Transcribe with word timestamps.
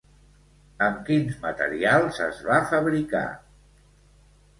Amb 0.85 1.01
quins 1.09 1.35
materials 1.43 2.21
es 2.29 2.39
va 2.47 2.57
fabricar? 2.73 3.21